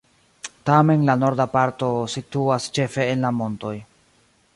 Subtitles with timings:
[0.69, 3.75] Tamen la norda parto situas ĉefe en la montoj.